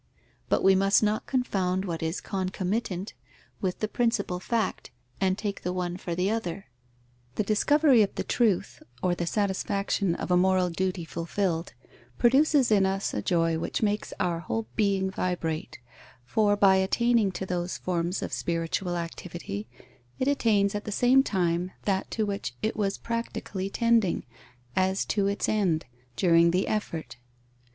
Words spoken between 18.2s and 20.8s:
of spiritual activity, it attains